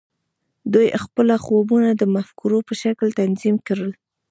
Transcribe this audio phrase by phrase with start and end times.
[0.73, 3.91] دوی خپل خوبونه د مفکورو په شکل تنظیم کړل